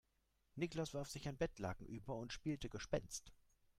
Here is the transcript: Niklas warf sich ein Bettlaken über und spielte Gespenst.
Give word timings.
Niklas 0.55 0.95
warf 0.95 1.09
sich 1.09 1.27
ein 1.27 1.37
Bettlaken 1.37 1.85
über 1.85 2.15
und 2.15 2.33
spielte 2.33 2.69
Gespenst. 2.69 3.31